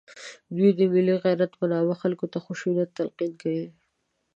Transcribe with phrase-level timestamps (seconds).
[0.55, 3.65] دوی د ملي غیرت په نامه خلکو ته خشونت تلقین کوي